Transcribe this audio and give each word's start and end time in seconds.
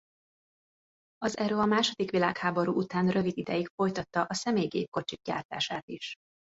Az 1.17 1.35
Aero 1.37 1.59
a 1.61 1.65
második 1.65 2.11
világháború 2.11 2.73
után 2.73 3.09
rövid 3.09 3.37
ideig 3.37 3.67
folytatta 3.75 4.23
a 4.23 4.33
személygépkocsik 4.33 5.19
gyártását 5.23 5.87
is. 5.87 6.15